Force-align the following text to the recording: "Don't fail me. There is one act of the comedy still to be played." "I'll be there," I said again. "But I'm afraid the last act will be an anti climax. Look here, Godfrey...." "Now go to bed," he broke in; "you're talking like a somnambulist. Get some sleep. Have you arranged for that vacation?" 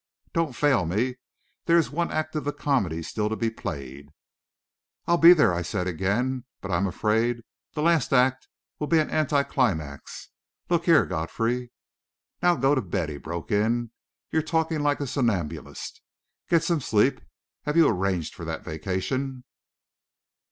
"Don't 0.33 0.55
fail 0.55 0.87
me. 0.87 1.17
There 1.65 1.77
is 1.77 1.91
one 1.91 2.09
act 2.09 2.35
of 2.35 2.43
the 2.43 2.51
comedy 2.51 3.03
still 3.03 3.29
to 3.29 3.35
be 3.35 3.51
played." 3.51 4.07
"I'll 5.05 5.19
be 5.19 5.31
there," 5.31 5.53
I 5.53 5.61
said 5.61 5.85
again. 5.85 6.45
"But 6.59 6.71
I'm 6.71 6.87
afraid 6.87 7.43
the 7.73 7.83
last 7.83 8.11
act 8.11 8.47
will 8.79 8.87
be 8.87 8.97
an 8.97 9.11
anti 9.11 9.43
climax. 9.43 10.29
Look 10.71 10.85
here, 10.85 11.05
Godfrey...." 11.05 11.71
"Now 12.41 12.55
go 12.55 12.73
to 12.73 12.81
bed," 12.81 13.09
he 13.09 13.17
broke 13.19 13.51
in; 13.51 13.91
"you're 14.31 14.41
talking 14.41 14.81
like 14.81 15.01
a 15.01 15.05
somnambulist. 15.05 16.01
Get 16.49 16.63
some 16.63 16.81
sleep. 16.81 17.21
Have 17.65 17.77
you 17.77 17.87
arranged 17.87 18.33
for 18.33 18.43
that 18.43 18.63
vacation?" 18.63 19.43